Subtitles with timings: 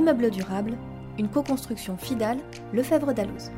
[0.00, 0.78] L'immeuble durable,
[1.18, 2.38] une co-construction FIDAL,
[2.72, 3.50] Lefebvre d'Alloz.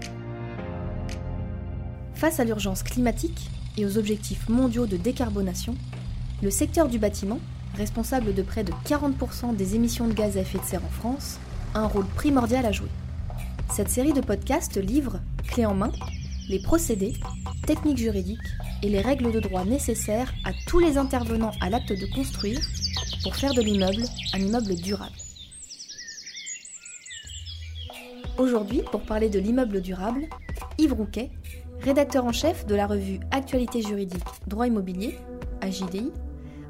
[2.15, 5.77] Face à l'urgence climatique et aux objectifs mondiaux de décarbonation,
[6.43, 7.39] le secteur du bâtiment,
[7.77, 11.39] responsable de près de 40% des émissions de gaz à effet de serre en France,
[11.75, 12.91] a un rôle primordial à jouer.
[13.73, 15.93] Cette série de podcasts livre, clé en main,
[16.49, 17.13] les procédés,
[17.69, 18.41] techniques juridiques
[18.83, 22.59] et les règles de droit nécessaires à tous les intervenants à l'acte de construire
[23.23, 24.03] pour faire de l'immeuble
[24.35, 25.22] un immeuble durable.
[28.39, 30.23] Aujourd'hui, pour parler de l'immeuble durable,
[30.79, 31.31] Yves Rouquet,
[31.81, 35.19] rédacteur en chef de la revue Actualité juridique Droit immobilier,
[35.61, 36.11] AJDI,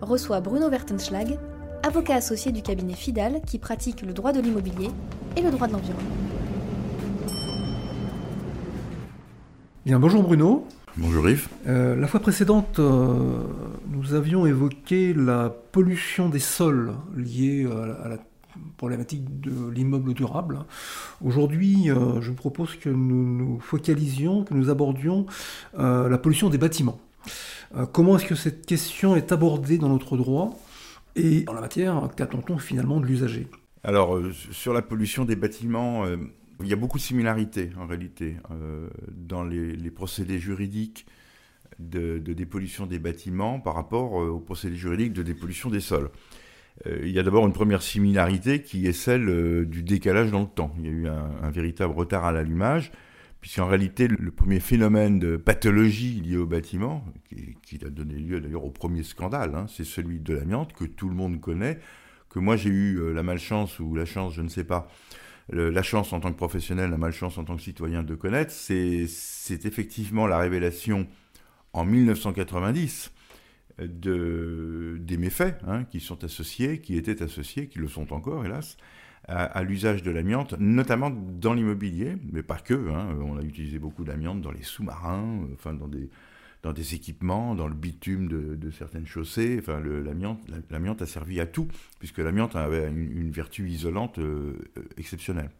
[0.00, 1.38] reçoit Bruno Wertenschlag,
[1.84, 4.90] avocat associé du cabinet FIDAL qui pratique le droit de l'immobilier
[5.36, 6.02] et le droit de l'environnement.
[9.86, 10.66] Bien, bonjour Bruno.
[10.96, 11.48] Bonjour Yves.
[11.68, 13.44] Euh, la fois précédente, euh,
[13.88, 17.68] nous avions évoqué la pollution des sols liée
[18.04, 18.18] à la
[18.76, 20.60] problématique de l'immeuble durable.
[21.22, 25.26] Aujourd'hui, euh, je vous propose que nous nous focalisions, que nous abordions
[25.76, 27.00] la pollution des bâtiments.
[27.92, 30.58] comment est-ce que cette question est abordée dans notre droit
[31.16, 33.48] et en la matière, qu'attend-on finalement de l'usager?
[33.84, 34.18] Alors,
[34.50, 36.06] sur la pollution des bâtiments,
[36.62, 41.06] il y a beaucoup de similarités en réalité euh, dans les, procédés juridiques
[41.78, 46.10] de, dépollution des bâtiments par rapport euh, aux procédés juridiques de dépollution des sols.
[46.86, 50.46] Euh, il y a d'abord une première similarité qui est celle du décalage dans le
[50.46, 50.74] temps.
[50.78, 52.92] Il y a eu un, véritable retard à l'allumage,
[53.40, 57.04] puisqu'en réalité, le premier phénomène de pathologie lié au bâtiment,
[57.62, 61.08] qui, a donné lieu d'ailleurs au premier scandale, hein, c'est celui de l'amiante, que tout
[61.08, 61.78] le monde connaît,
[62.30, 64.88] que moi j'ai eu la malchance ou la chance, je ne sais pas,
[65.50, 69.66] la chance en tant que professionnel, la malchance en tant que citoyen de connaître, c'est
[69.66, 71.06] effectivement la révélation
[71.72, 73.10] en 1990
[73.78, 78.76] de, des méfaits hein, qui sont associés, qui étaient associés, qui le sont encore, hélas,
[79.28, 82.74] à, l'usage de l'amiante, notamment dans l'immobilier, mais pas que.
[82.74, 83.16] Hein.
[83.20, 85.46] on a utilisé beaucoup d'amiante dans les sous-marins,
[86.62, 89.62] dans des, équipements, dans le bitume de, certaines chaussées.
[90.70, 91.68] L'amiante a servi à tout,
[91.98, 94.54] puisque l'amiante avait une, vertu isolante euh,
[94.96, 95.50] exceptionnelle.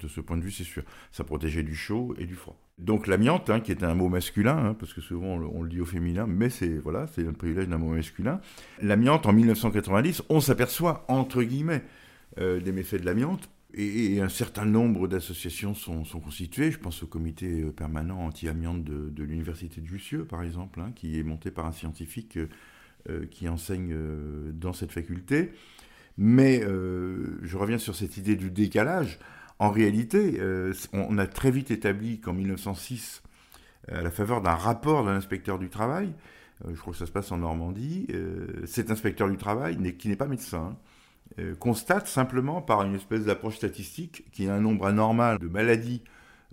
[0.00, 0.82] De ce point de vue, c'est sûr.
[1.10, 2.58] Ça protégeait du chaud et du froid.
[2.78, 5.80] Donc l'amiante, hein, qui est un mot masculin, hein, parce que souvent on, le dit
[5.80, 8.38] au féminin, mais c'est voilà, c'est un privilège d'un mot masculin.
[8.82, 11.82] L'amiante, en 1990, on s'aperçoit entre guillemets
[12.38, 16.70] euh, des méfaits de l'amiante et, un certain nombre d'associations sont, constituées.
[16.70, 21.18] Je pense au comité euh, permanent anti-amiante de, l'université de Jussieu, par exemple, hein, qui
[21.18, 22.38] est monté par un scientifique
[23.08, 23.96] euh, qui enseigne
[24.52, 25.52] dans cette faculté.
[26.18, 29.18] Mais je reviens sur cette idée du décalage.
[29.58, 30.40] En réalité,
[30.92, 33.22] on a très vite établi qu'en 1906,
[33.88, 36.12] à la faveur d'un rapport d'un inspecteur du travail,
[36.68, 38.06] je crois que ça se passe en Normandie,
[38.66, 40.76] cet inspecteur du travail, qui n'est pas médecin, hein,
[41.38, 45.48] euh, constate simplement par une espèce d'approche statistique qu'il y a un nombre anormal de
[45.48, 46.02] maladies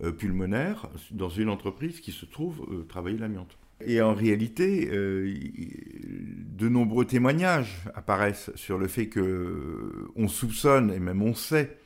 [0.03, 3.57] euh, pulmonaires dans une entreprise qui se trouve euh, travailler l'amiante.
[3.85, 11.21] Et en réalité, de nombreux témoignages apparaissent sur le fait que on soupçonne et même
[11.21, 11.77] on sait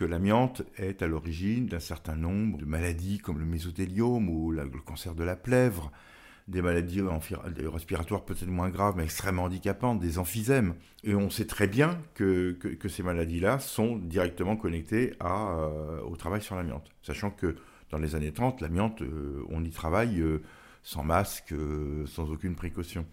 [0.00, 4.66] que l'amiante est à l'origine d'un certain nombre de maladies comme le mésothéliome ou le
[4.82, 5.92] cancer de la plèvre,
[6.48, 7.02] des maladies
[7.66, 10.74] respiratoires peut-être moins graves, mais extrêmement handicapantes, des emphysèmes.
[11.04, 12.56] Et on sait très bien que,
[12.88, 16.90] ces maladies-là sont directement connectées euh, au travail sur l'amiante.
[17.02, 17.56] Sachant que
[17.90, 20.40] dans les années 30, l'amiante, euh, on y travaille euh,
[20.82, 21.52] sans masque,
[22.06, 23.04] sans aucune précaution.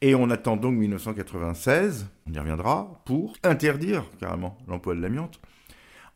[0.00, 5.40] Et on attend donc 1996, on y reviendra, pour interdire carrément l'emploi de l'amiante.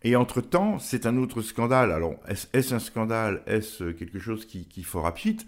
[0.04, 1.92] Et entre-temps, c'est un autre scandale.
[1.92, 3.42] Alors, est-ce un scandale?
[3.46, 5.38] Est-ce quelque chose qui, qui fera pchit?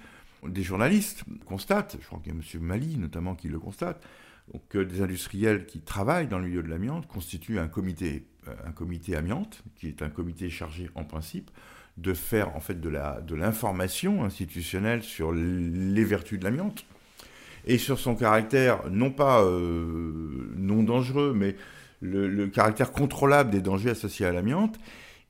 [0.46, 2.60] Des journalistes constatent, je crois qu'il y a M.
[2.60, 4.02] Mali notamment qui le constate,
[4.68, 8.72] que des industriels qui travaillent dans le milieu de l'amiante constituent un comité, euh, un
[8.72, 11.50] comité amiante, qui est un comité chargé en principe
[11.96, 16.84] de faire en fait de l'information de institutionnelle sur les vertus de l'amiante
[17.66, 21.56] et sur son caractère non pas euh, non dangereux, mais
[22.04, 24.78] le, caractère contrôlable des dangers associés à l'amiante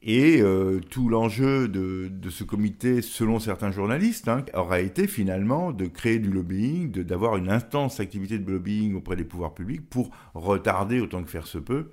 [0.06, 5.86] et euh, tout l'enjeu de, ce comité, selon certains journalistes, hein, aura été finalement de
[5.86, 11.00] créer du lobbying, d'avoir une intense activité de lobbying auprès des pouvoirs publics pour retarder
[11.00, 11.90] autant que faire se peut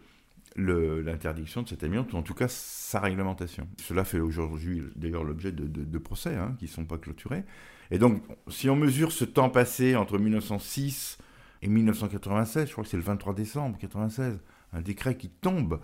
[0.57, 3.69] l'interdiction de cette amiante, ou en tout cas sa réglementation.
[3.81, 7.45] Cela fait aujourd'hui d'ailleurs l'objet de, procès hein, qui ne sont pas clôturés.
[7.89, 11.17] Et donc, si on mesure ce temps passé entre 1906
[11.61, 14.39] et 1996, je crois que c'est le 23 décembre 1996,
[14.73, 15.79] un décret qui tombe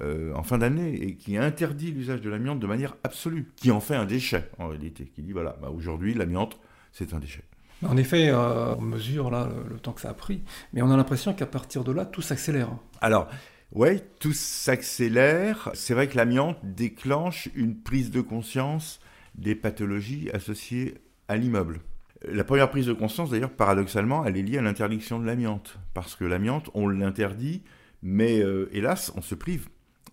[0.00, 3.80] euh, en fin d'année et qui interdit l'usage de l'amiante de manière absolue, qui en
[3.80, 6.58] fait un déchet en réalité, qui dit voilà, bah, aujourd'hui l'amiante
[6.92, 7.42] c'est un déchet.
[7.84, 10.42] En effet, euh, on mesure là le, temps que ça a pris,
[10.72, 12.68] mais on a l'impression qu'à partir de là tout s'accélère.
[13.00, 13.28] Alors
[13.72, 15.70] Oui, tout s'accélère.
[15.74, 19.00] C'est vrai que l'amiante déclenche une prise de conscience
[19.34, 20.98] des pathologies associées
[21.28, 21.80] à l'immeuble.
[22.28, 25.78] La première prise de conscience, d'ailleurs, paradoxalement, elle est liée à l'interdiction de l'amiante.
[25.94, 27.62] Parce que l'amiante, on l'interdit,
[28.02, 29.68] mais euh, hélas, on se prive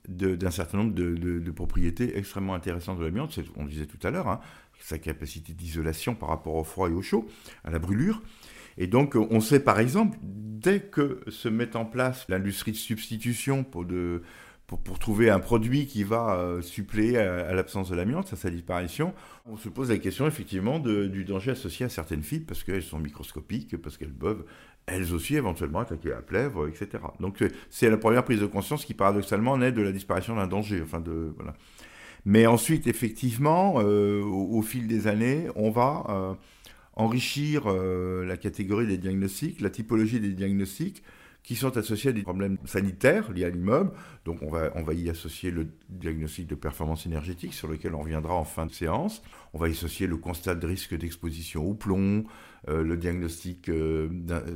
[0.08, 3.38] d'un certain nombre de, propriétés extrêmement intéressantes de l'amiante.
[3.58, 4.40] On le disait tout à l'heure, hein,
[4.80, 7.28] sa capacité d'isolation par rapport au froid et au chaud,
[7.66, 8.22] à la brûlure.
[8.78, 13.64] Et donc, on sait par exemple, dès que se met en place l'industrie de substitution
[13.66, 13.86] pour,
[15.00, 19.14] trouver un produit qui va euh, suppléer à, l'absence de l'amiante, à sa disparition,
[19.46, 23.00] on se pose la question effectivement du danger associé à certaines fibres parce qu'elles sont
[23.00, 24.46] microscopiques, parce qu'elles peuvent
[24.88, 27.04] elles aussi éventuellement attaquer la plèvre, etc.
[27.20, 30.82] Donc c'est la première prise de conscience qui paradoxalement naît de la disparition d'un danger.
[30.82, 31.54] Enfin de, voilà.
[32.26, 36.34] Mais ensuite, effectivement, euh, au, fil des années, on va euh,
[36.94, 41.04] enrichir euh, la catégorie des diagnostics, la typologie des diagnostics
[41.44, 43.92] qui sont associés à des problèmes sanitaires liés à l'immeuble.
[44.26, 48.02] Donc on va, on va y associer le diagnostic de performance énergétique sur lequel on
[48.02, 49.22] reviendra en fin de séance.
[49.54, 52.26] On va y associer le constat de risque d'exposition au plomb,
[52.70, 54.10] euh, le diagnostic euh,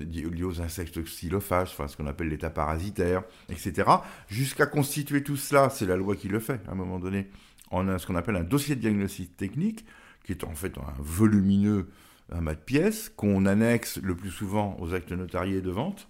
[0.10, 3.90] lié aux insectes xylophages, enfin ce qu'on appelle l'état parasitaire, etc.
[4.28, 7.28] Jusqu'à constituer tout cela, c'est la loi qui le fait à un moment donné,
[7.70, 9.86] en ce qu'on appelle un dossier de diagnostic technique,
[10.24, 11.88] qui est en fait un volumineux
[12.32, 16.08] un de pièces qu'on annexe le plus souvent aux actes notariés de vente,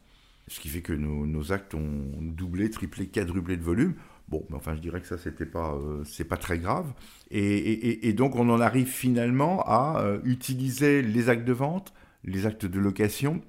[0.47, 3.95] ce qui fait que nos, actes ont doublé, triplé, quadruplé de volume.
[4.31, 6.93] Bon, mais enfin, je dirais que ça, c'était pas, euh, c'est pas très grave.
[7.31, 11.93] Et, donc, on en arrive finalement à euh, utiliser les actes de vente,
[12.23, 13.41] les actes de location,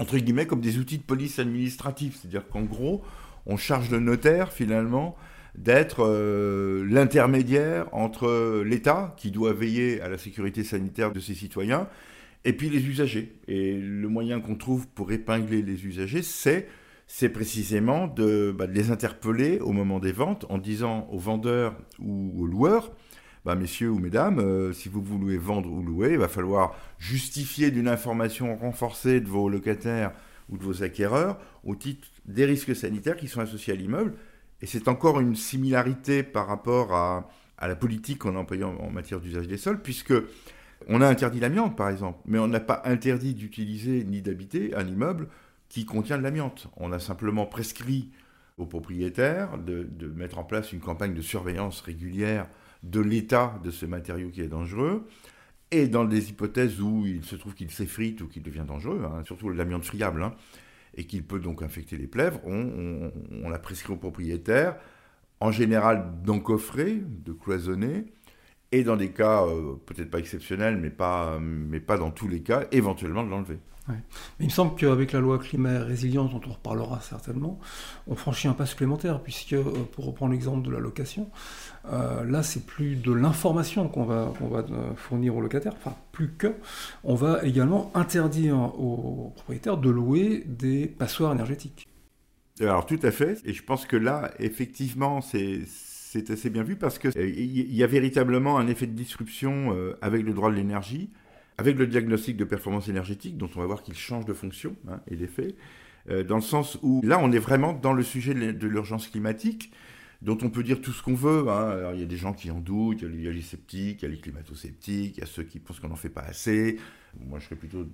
[0.00, 2.16] entre guillemets, comme des outils de police administrative.
[2.20, 3.04] C'est-à-dire qu'en gros,
[3.46, 5.14] on charge le notaire finalement
[5.54, 11.88] d'être euh, l'intermédiaire entre l'État, qui doit veiller à la sécurité sanitaire de ses citoyens,
[12.44, 13.36] et puis les usagers.
[13.46, 16.66] Et le moyen qu'on trouve pour épingler les usagers, c'est
[17.06, 22.32] c'est précisément de, bah, les interpeller au moment des ventes en disant aux vendeurs ou
[22.42, 22.92] aux loueurs,
[23.44, 27.70] bah, messieurs ou mesdames, euh, si vous voulez vendre ou louer, il va falloir justifier
[27.70, 30.12] d'une information renforcée de vos locataires
[30.48, 34.14] ou de vos acquéreurs au titre des risques sanitaires qui sont associés à l'immeuble.
[34.62, 37.28] Et c'est encore une similarité par rapport à,
[37.60, 40.12] la politique qu'on a employée en, en matière d'usage des sols, puisque
[40.88, 44.86] on a interdit l'amiante, par exemple, mais on n'a pas interdit d'utiliser ni d'habiter un
[44.86, 45.28] immeuble
[45.74, 46.68] qui contient de l'amiante.
[46.76, 48.08] On a simplement prescrit
[48.58, 52.46] aux propriétaires de, mettre en place une campagne de surveillance régulière
[52.84, 55.08] de l'état de ce matériau qui est dangereux.
[55.72, 59.24] Et dans des hypothèses où il se trouve qu'il s'effrite ou qu'il devient dangereux, hein,
[59.24, 60.36] surtout l'amiante friable, hein,
[60.96, 64.76] et qu'il peut donc infecter les plèvres, on, l'a prescrit aux propriétaires,
[65.40, 68.04] en général d'encoffrer, de cloisonner,
[68.70, 72.42] et dans des cas euh, peut-être pas exceptionnels, mais pas, mais pas dans tous les
[72.42, 73.58] cas, éventuellement de l'enlever.
[74.40, 77.58] Il me semble qu'avec la loi climat et résilience, dont on reparlera certainement,
[78.06, 81.28] on franchit un pas supplémentaire, puisque, euh, pour reprendre l'exemple de la location,
[81.92, 84.64] euh, là, c'est plus de l'information qu'on va, va
[84.96, 86.54] fournir aux locataires, enfin, plus que,
[87.02, 91.88] on va également interdire aux propriétaires de louer des passoires énergétiques.
[92.60, 96.98] Alors, tout à fait, et je pense que là, effectivement, c'est assez bien vu parce
[96.98, 100.54] qu'il euh, il y a véritablement un effet de disruption euh, avec le droit de
[100.54, 101.10] l'énergie,
[101.58, 105.00] avec le diagnostic de performance énergétique, dont on va voir qu'il change de fonction hein,
[105.08, 105.54] et d'effet,
[106.10, 109.72] euh, dans le sens où là, on est vraiment dans le sujet de l'urgence climatique,
[110.22, 111.48] dont on peut dire tout ce qu'on veut.
[111.48, 111.92] Hein.
[111.94, 114.08] il y a des gens qui en doutent, il y a les sceptiques, il y
[114.08, 116.78] a les climato-sceptiques, il y a ceux qui pensent qu'on n'en fait pas assez.
[117.20, 117.86] Moi, je serais plutôt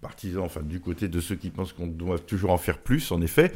[0.00, 3.20] partisan, enfin, du côté de ceux qui pensent qu'on doit toujours en faire plus, en
[3.20, 3.52] effet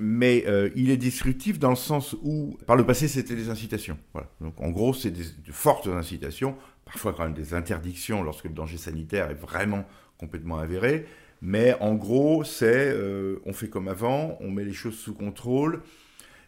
[0.00, 3.98] mais euh, il est disruptif dans le sens où, par le passé, c'était des incitations.
[4.40, 8.76] Donc, en gros, c'est de fortes incitations, parfois quand même des interdictions lorsque le danger
[8.76, 9.84] sanitaire est vraiment
[10.18, 11.06] complètement avéré.
[11.42, 15.82] Mais en gros, c'est euh, on fait comme avant, on met les choses sous contrôle,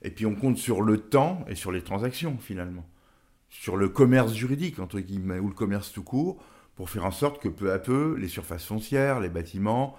[0.02, 2.86] et puis on compte sur le temps et sur les transactions finalement,
[3.50, 6.42] sur le commerce juridique entre guillemets ou le commerce tout court,
[6.76, 9.96] pour faire en sorte que peu à peu les surfaces foncières, les bâtiments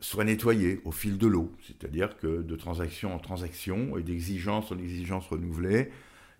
[0.00, 4.78] soit nettoyé au fil de l'eau, c'est-à-dire que de transaction en transaction et d'exigence en
[4.78, 5.90] exigence renouvelée,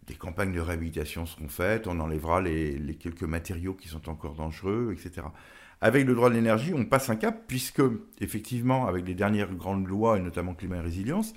[0.07, 4.95] des campagnes de réhabilitation seront faites, on enlèvera les, quelques matériaux qui sont encore dangereux,
[4.97, 5.27] etc.
[5.81, 7.83] Avec le droit de l'énergie, on passe un cap, puisque,
[8.21, 11.35] effectivement, avec les dernières grandes lois, et notamment climat et résilience,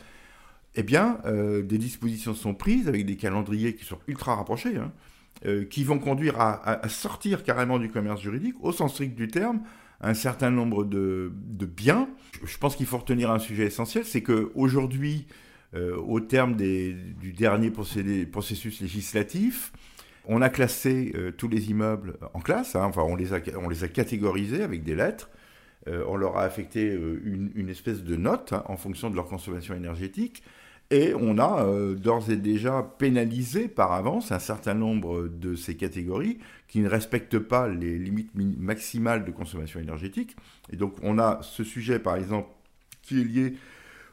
[0.76, 4.92] eh bien, euh, des dispositions sont prises avec des calendriers qui sont ultra rapprochés, hein,
[5.46, 9.62] euh, qui vont conduire à, sortir carrément du commerce juridique, au sens strict du terme,
[10.02, 11.32] un certain nombre de,
[11.66, 12.08] biens.
[12.44, 15.28] Je pense qu'il faut retenir un sujet essentiel, c'est qu'aujourd'hui,
[15.76, 19.72] euh, au terme du dernier processus législatif,
[20.26, 22.86] on a classé euh, tous les immeubles en classe, hein.
[22.86, 25.30] enfin on les, a, catégorisés avec des lettres,
[25.88, 26.92] euh, on leur a affecté
[27.24, 30.42] une, espèce de note hein, en fonction de leur consommation énergétique,
[30.92, 31.64] Et on a
[31.96, 37.38] d'ores et déjà pénalisé par avance un certain nombre de ces catégories qui ne respectent
[37.38, 40.36] pas les limites maximales de consommation énergétique.
[40.74, 42.50] Et donc on a ce sujet par exemple
[43.04, 43.54] qui est lié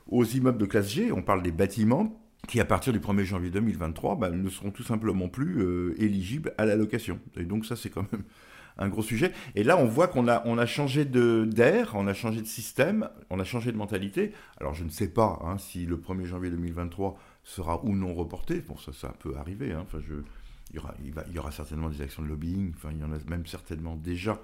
[0.08, 3.50] aux immeubles de classe G, on parle des bâtiments qui à partir du 1er janvier
[3.50, 7.18] 2023 ben, ne seront tout simplement plus euh, éligibles à la location.
[7.36, 8.22] Et donc ça c'est quand même
[8.78, 9.32] un gros sujet.
[9.54, 13.08] Et là, on voit qu'on a, on a changé d'air, on a changé de système,
[13.30, 14.32] on a changé de mentalité.
[14.60, 18.60] Alors, je ne sais pas hein, si le 1er janvier 2023 sera ou non reporté.
[18.60, 19.72] Bon, ça, ça peut arriver.
[19.72, 19.82] Hein.
[19.82, 19.98] Enfin,
[20.72, 22.72] il y aura certainement des actions de lobbying.
[22.76, 24.40] Enfin, il y en a même certainement déjà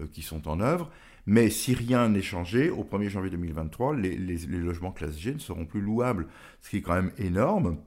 [0.00, 0.90] euh, qui sont en œuvre.
[1.26, 5.32] Mais si rien n'est changé, au 1er janvier 2023, les, les, les, logements classe G
[5.32, 6.26] ne seront plus louables,
[6.60, 7.78] ce qui est quand même énorme.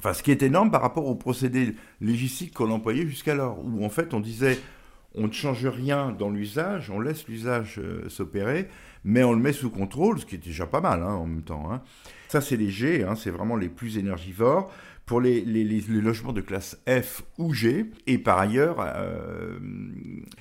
[0.00, 3.88] Enfin, ce qui est énorme par rapport au procédé légistique qu'on employait jusqu'alors, où en
[3.88, 4.58] fait on disait
[5.14, 8.68] on ne change rien dans l'usage, on laisse l'usage euh, s'opérer,
[9.04, 11.42] mais on le met sous contrôle, ce qui est déjà pas mal hein, en même
[11.42, 11.72] temps.
[11.72, 11.82] Hein.
[12.28, 14.70] Ça, c'est léger, hein, c'est vraiment les plus énergivores.
[15.06, 19.58] Pour les, logements de classe F ou G, et par ailleurs, euh,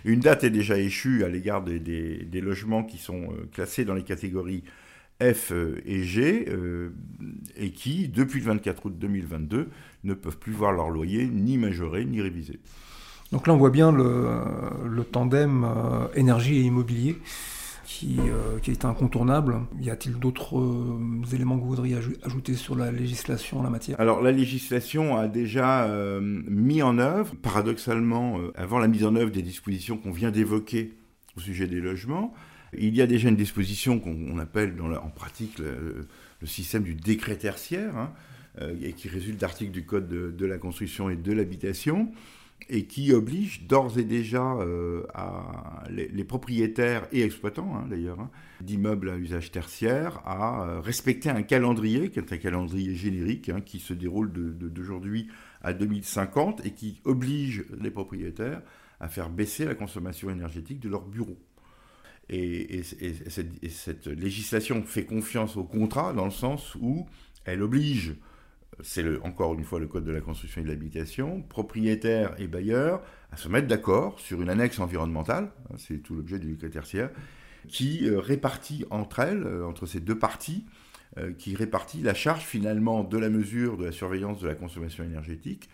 [0.03, 4.03] une date est déjà échue à l'égard des, logements qui sont euh, classés dans les
[4.03, 4.65] catégories
[5.21, 5.53] F
[5.85, 6.45] et G,
[7.55, 9.69] et qui, depuis le 24 août 2022,
[10.03, 12.59] ne peuvent plus voir leur loyer ni majoré ni révisé.
[13.31, 17.17] Donc là, on voit bien le, tandem euh, énergie et immobilier
[17.87, 19.61] qui, euh, qui, est incontournable.
[19.79, 23.99] Y a-t-il d'autres euh, éléments que vous voudriez ajouter sur la législation en la matière?
[23.99, 25.89] Alors la législation a déjà
[26.21, 30.93] mis en œuvre, paradoxalement, avant la mise en œuvre des dispositions qu'on vient d'évoquer
[31.37, 32.33] au sujet des logements,
[32.77, 36.07] il y a déjà une disposition qu'on appelle en pratique le,
[36.45, 38.11] système du décret tertiaire, hein,
[38.81, 42.11] et qui résulte d'articles du Code de la construction et de l'habitation
[42.69, 45.03] et qui oblige d'ores et déjà euh,
[45.89, 48.29] les, propriétaires et exploitants hein, d'ailleurs hein,
[48.61, 53.61] d'immeubles à usage tertiaire à euh, respecter un calendrier qui est un calendrier générique hein,
[53.61, 55.29] qui se déroule d'aujourd'hui
[55.61, 58.61] à 2050 et qui oblige les propriétaires
[58.99, 61.37] à faire baisser la consommation énergétique de leurs bureaux.
[62.29, 67.07] et, cette, législation fait confiance au contrat dans le sens où
[67.45, 68.15] elle oblige
[68.83, 73.01] c'est encore une fois le code de la construction et de l'habitation, propriétaires et bailleurs
[73.31, 77.09] à se mettre d'accord sur une annexe environnementale, hein, c'est tout l'objet du décret tertiaire,
[77.67, 80.65] qui euh, répartit entre elles, euh, entre ces deux parties,
[81.17, 85.03] euh, qui répartit la charge finalement de la mesure de la surveillance de la consommation
[85.03, 85.69] énergétique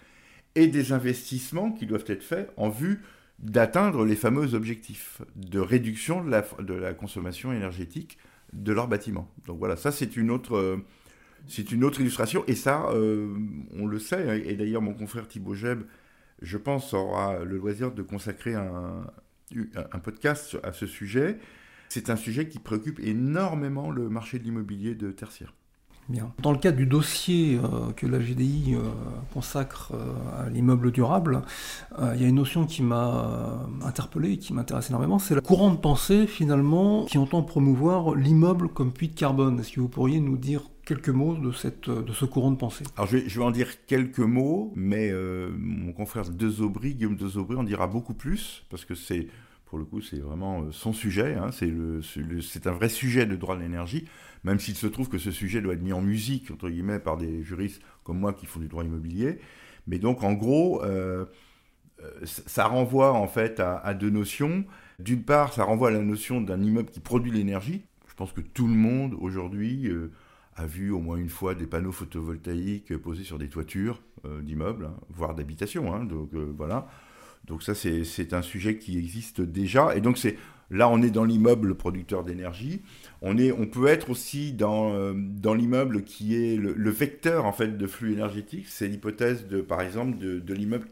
[0.56, 3.02] et des investissements qui doivent être faits en vue
[3.40, 8.18] d'atteindre les fameux objectifs de réduction de la, consommation énergétique
[8.54, 9.28] de leurs bâtiments.
[9.48, 10.80] Donc voilà, ça c'est une autre
[11.48, 13.36] c'est une autre illustration, et ça, euh,
[13.78, 15.84] on le sait, hein, et d'ailleurs mon confrère Thibaut Jeb,
[16.42, 19.06] je pense, aura le loisir de consacrer un,
[20.04, 21.38] podcast à ce sujet.
[21.90, 25.54] C'est un sujet qui préoccupe énormément le marché de l'immobilier de tertiaire.
[26.10, 26.34] Bien.
[26.42, 28.82] Dans le cadre du dossier euh, que la GDI euh,
[29.34, 29.94] consacre
[30.38, 31.44] à l'immeuble durable,
[32.14, 35.82] il y a une notion qui m'a interpellé et qui m'intéresse énormément, c'est la courante
[35.82, 39.60] pensée finalement qui entend promouvoir l'immeuble comme puits de carbone.
[39.60, 42.84] Est-ce que vous pourriez nous dire quelques mots de, cette, de ce courant de pensée
[42.98, 47.64] Alors je vais, en dire quelques mots, mais euh, mon confrère Dezobry, Guillaume Dezobry, en
[47.64, 49.28] dira beaucoup plus, parce que c'est,
[49.66, 52.02] pour le coup, c'est vraiment euh, son sujet, hein, c'est, le,
[52.42, 54.06] c'est un vrai sujet de droit de l'énergie,
[54.44, 57.18] même s'il se trouve que ce sujet doit être mis en musique, entre guillemets, par
[57.18, 59.40] des juristes comme moi qui font du droit immobilier.
[59.88, 61.26] Mais donc, en gros, euh,
[62.26, 64.66] ça renvoie en fait à, deux notions.
[65.00, 67.84] D'une part, ça renvoie à la notion d'un immeuble qui produit l'énergie.
[68.08, 69.90] Je pense que tout le monde aujourd'hui
[70.56, 74.86] a vu au moins une fois des panneaux photovoltaïques posés sur des toitures euh, d'immeubles,
[74.86, 75.94] hein, voire d'habitations.
[75.94, 76.88] Hein, donc euh, voilà.
[77.46, 79.96] Donc ça, c'est un sujet qui existe déjà.
[79.96, 80.38] Et donc c'est
[80.70, 82.82] là, on est dans l'immeuble producteur d'énergie.
[83.22, 87.78] On, on peut être aussi dans, euh, dans l'immeuble qui est le, vecteur en fait
[87.78, 88.68] de flux énergétique.
[88.68, 90.88] C'est l'hypothèse de, par exemple, de, l'immeuble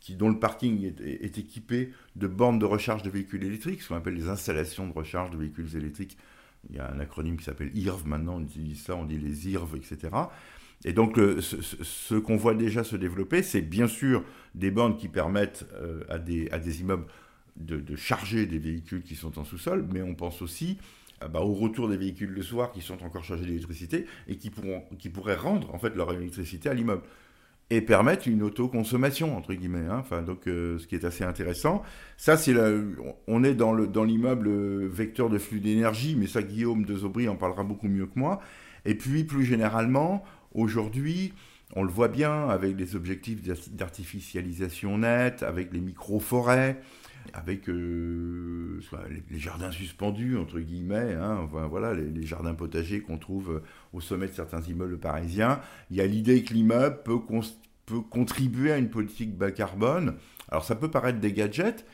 [0.00, 3.96] qui, dont le parking est, équipé de bornes de recharge de véhicules électriques, ce qu'on
[3.96, 6.16] appelle les installations de recharge de véhicules électriques
[6.70, 9.48] il y a un acronyme qui s'appelle IRV maintenant, on utilise ça, on dit les
[9.48, 10.08] IRV, etc.
[10.84, 14.22] Et donc, ce, qu'on voit déjà se développer, c'est bien sûr
[14.54, 17.06] des bandes qui permettent euh, à, des, à des immeubles
[17.56, 20.78] de, charger des véhicules qui sont en sous-sol, mais on pense aussi
[21.22, 24.50] euh, bah, au retour des véhicules le soir qui sont encore chargés d'électricité et qui,
[24.50, 27.02] pourront, qui pourraient rendre en fait leur électricité à l'immeuble
[27.70, 29.86] et permettre une autoconsommation entre guillemets.
[29.90, 29.98] Hein.
[30.00, 31.82] Enfin, donc, euh, ce qui est assez intéressant.
[32.16, 32.54] Ça, c'est
[33.26, 37.28] on est dans le dans l'immeuble vecteur de flux d'énergie, mais ça, Guillaume de Zobry
[37.28, 38.40] en parlera beaucoup mieux que moi.
[38.84, 41.34] Et puis, plus généralement, aujourd'hui,
[41.76, 46.80] on le voit bien avec les objectifs d'artificialisation nette, avec les micro-forêts,
[47.34, 48.80] avec euh,
[49.30, 54.32] les, jardins suspendus, entre guillemets, hein, voilà, les, jardins potagers qu'on trouve au sommet de
[54.32, 55.60] certains immeubles parisiens.
[55.90, 57.18] Il y a l'idée que l'immeuble peut,
[57.86, 60.14] peut, contribuer à une politique bas carbone.
[60.50, 61.84] Alors ça peut paraître des gadgets,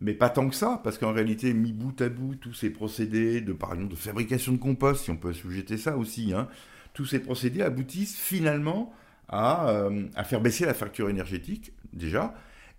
[0.00, 3.40] mais pas tant que ça, parce qu'en réalité, mis bout à bout, tous ces procédés
[3.40, 6.48] de, par de fabrication de compost, si on peut assujeter ça aussi, hein,
[6.94, 8.92] tous ces procédés aboutissent finalement
[9.32, 12.34] euh, à, faire baisser la facture énergétique, déjà,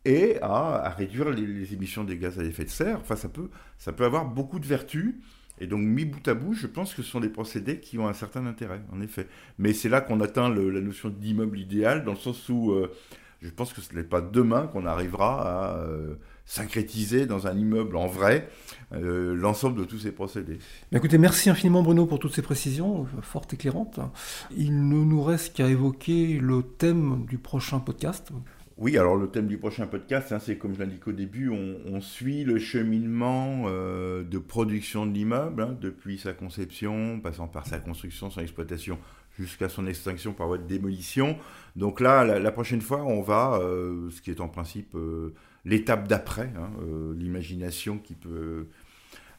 [0.06, 3.00] et à, réduire les, émissions des gaz à effet de serre.
[3.00, 5.16] Enfin, ça peut, ça peut avoir beaucoup de vertus.
[5.60, 8.08] Et donc, mis bout à bout, je pense que ce sont des procédés qui ont
[8.08, 9.28] un certain intérêt, en effet.
[9.60, 12.92] Mais c'est là qu'on atteint la notion d'immeuble idéal, dans le sens où euh,
[13.44, 17.98] je pense que ce n'est pas demain qu'on arrivera à euh, syncrétiser dans un immeuble
[17.98, 18.50] en vrai
[18.94, 20.60] euh, l'ensemble de tous ces procédés.
[20.92, 24.00] Écoutez, merci infiniment Bruno pour toutes ces précisions, fort éclairantes.
[24.56, 28.32] Il ne nous reste qu'à évoquer le thème du prochain podcast.
[28.78, 32.02] Oui, alors le thème du prochain podcast, hein, c'est comme je l'indique au début, on,
[32.02, 37.78] suit le cheminement euh, de production de l'immeuble, hein, depuis sa conception, passant par sa
[37.78, 38.98] construction, son exploitation,
[39.38, 41.38] jusqu'à son extinction par voie de démolition.
[41.76, 46.08] Donc là, la, prochaine fois, on va, euh, ce qui est en principe euh, l'étape
[46.08, 46.72] d'après, hein,
[47.16, 48.70] l'imagination qui peut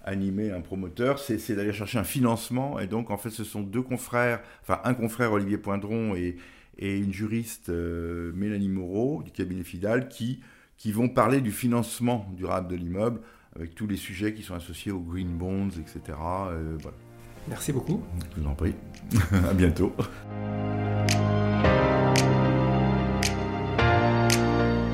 [0.05, 2.79] animer un promoteur, c'est d'aller chercher un financement.
[2.79, 6.37] Et donc, en fait, ce sont deux confrères, enfin un confrère Olivier Poindron et
[6.79, 10.41] et une juriste, euh, Mélanie Moreau, du cabinet Fidal, qui,
[10.77, 13.21] qui vont parler du financement durable de l'immeuble,
[13.57, 16.19] avec tous les sujets qui sont associés aux green bonds, etc.
[16.49, 16.97] Euh, voilà.
[17.49, 18.03] Merci beaucoup.
[18.37, 18.75] Je vous en prie.
[19.51, 19.93] à bientôt.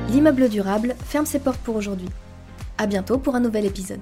[0.09, 2.09] L'immeuble durable ferme ses portes pour aujourd'hui.
[2.77, 4.01] À bientôt pour un nouvel épisode.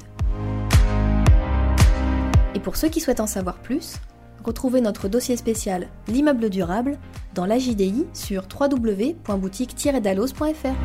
[2.55, 3.97] Et pour ceux qui souhaitent en savoir plus,
[4.43, 6.97] retrouvez notre dossier spécial L'immeuble durable
[7.33, 10.75] dans la JDI sur www.boutique-dalos.fr.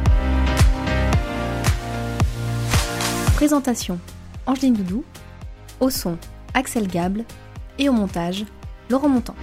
[3.35, 3.99] Présentation
[4.47, 5.05] Angeline Doudou,
[5.81, 6.17] au son
[6.55, 7.25] Axel Gable
[7.79, 8.45] et au montage
[8.91, 9.35] Laurent Montant.